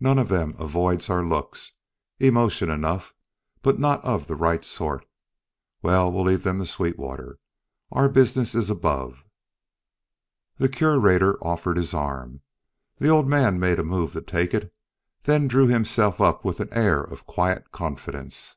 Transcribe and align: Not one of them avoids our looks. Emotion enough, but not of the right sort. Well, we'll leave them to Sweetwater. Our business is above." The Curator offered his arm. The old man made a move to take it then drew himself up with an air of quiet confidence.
Not 0.00 0.08
one 0.12 0.18
of 0.18 0.28
them 0.30 0.54
avoids 0.58 1.10
our 1.10 1.22
looks. 1.22 1.76
Emotion 2.18 2.70
enough, 2.70 3.12
but 3.60 3.78
not 3.78 4.02
of 4.02 4.28
the 4.28 4.34
right 4.34 4.64
sort. 4.64 5.06
Well, 5.82 6.10
we'll 6.10 6.22
leave 6.24 6.42
them 6.42 6.58
to 6.58 6.64
Sweetwater. 6.64 7.38
Our 7.92 8.08
business 8.08 8.54
is 8.54 8.70
above." 8.70 9.24
The 10.56 10.70
Curator 10.70 11.36
offered 11.46 11.76
his 11.76 11.92
arm. 11.92 12.40
The 12.96 13.08
old 13.10 13.28
man 13.28 13.60
made 13.60 13.78
a 13.78 13.84
move 13.84 14.14
to 14.14 14.22
take 14.22 14.54
it 14.54 14.72
then 15.24 15.48
drew 15.48 15.66
himself 15.66 16.18
up 16.18 16.42
with 16.42 16.58
an 16.60 16.72
air 16.72 17.02
of 17.02 17.26
quiet 17.26 17.70
confidence. 17.72 18.56